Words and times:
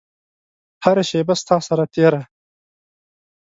هره 0.83 1.03
شیبه 1.09 1.33
ستا 1.41 1.57
سره 1.67 1.83
تیره 1.93 2.21